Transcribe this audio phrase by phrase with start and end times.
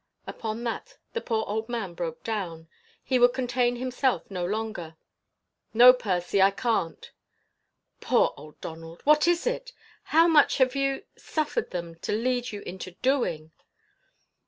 [0.25, 2.67] Upon that the poor man broke down.
[3.03, 4.95] He could contain himself no longer.
[5.75, 6.41] "No, Percy!
[6.41, 7.11] I can't!"
[7.99, 9.01] "Poor old Donald!
[9.03, 9.73] What is it?
[10.05, 13.51] How much have you suffered them to lead you into doing?"